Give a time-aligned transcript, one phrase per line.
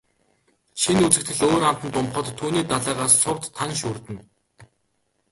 [0.81, 4.21] Шинэ үзэгдэл өөр амтанд умбахад түүний далайгаас сувд, тана шүүрдэнэ.